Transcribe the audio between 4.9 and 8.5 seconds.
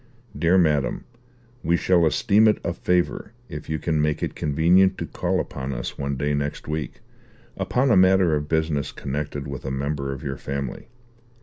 to call upon us one day next week, upon a matter of